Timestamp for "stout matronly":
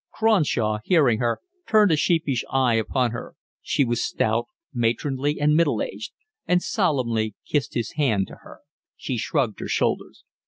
4.03-5.39